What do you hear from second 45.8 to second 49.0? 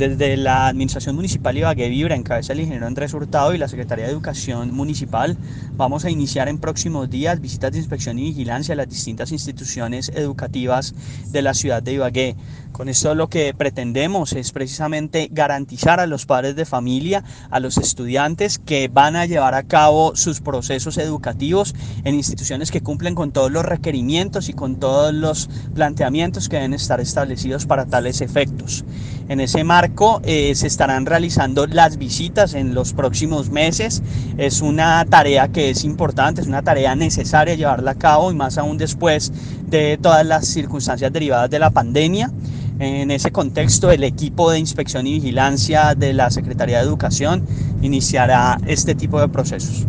de la Secretaría de Educación iniciará este